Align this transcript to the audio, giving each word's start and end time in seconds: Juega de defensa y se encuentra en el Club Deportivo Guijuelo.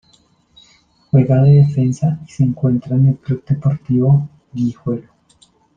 Juega 1.11 1.43
de 1.43 1.51
defensa 1.57 2.19
y 2.27 2.31
se 2.31 2.41
encuentra 2.43 2.95
en 2.95 3.09
el 3.09 3.17
Club 3.19 3.45
Deportivo 3.45 4.27
Guijuelo. 4.51 5.09